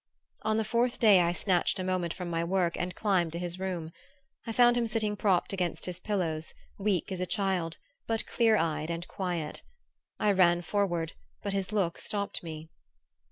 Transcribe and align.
On 0.41 0.57
the 0.57 0.63
fourth 0.65 0.97
day 0.99 1.19
I 1.21 1.31
snatched 1.31 1.77
a 1.77 1.83
moment 1.83 2.11
from 2.11 2.27
my 2.27 2.43
work 2.43 2.75
and 2.75 2.95
climbed 2.95 3.33
to 3.33 3.37
his 3.37 3.59
room. 3.59 3.91
I 4.47 4.51
found 4.51 4.75
him 4.75 4.87
sitting 4.87 5.15
propped 5.15 5.53
against 5.53 5.85
his 5.85 5.99
pillows, 5.99 6.55
weak 6.79 7.11
as 7.11 7.21
a 7.21 7.27
child 7.27 7.77
but 8.07 8.25
clear 8.25 8.57
eyed 8.57 8.89
and 8.89 9.07
quiet. 9.07 9.61
I 10.19 10.31
ran 10.31 10.63
forward, 10.63 11.13
but 11.43 11.53
his 11.53 11.71
look 11.71 11.99
stopped 11.99 12.41
me. 12.41 12.67